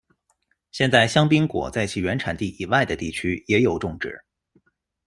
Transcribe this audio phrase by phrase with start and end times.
[0.71, 4.23] 现在香槟果在其原产地以外的地区也有种植。